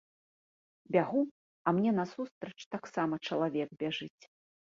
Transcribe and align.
Бягу, 0.95 1.21
а 1.65 1.73
мне 1.79 1.91
насустрач 1.99 2.55
таксама 2.77 3.13
чалавек 3.27 3.69
бяжыць. 3.85 4.23